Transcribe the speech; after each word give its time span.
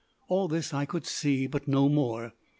All 0.29 0.47
this 0.47 0.73
I 0.73 0.85
could 0.85 1.05
see, 1.05 1.45
but 1.45 1.67
no 1.67 1.87
more. 1.87 2.33